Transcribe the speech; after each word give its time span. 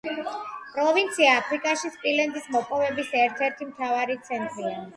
პროვინცია 0.77 1.35
აფრიკაში 1.41 1.93
სპილენძის 1.99 2.49
მოპოვების 2.57 3.15
ერთ-ერთი 3.23 3.71
მთავარი 3.71 4.21
ცენტრია. 4.27 4.77